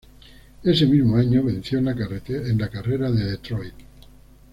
Ese 0.63 0.87
mismo 0.87 1.15
año, 1.17 1.43
venció 1.43 1.77
en 1.77 1.85
la 1.85 2.69
carrera 2.73 3.11
de 3.11 3.23
Detroit. 3.23 3.75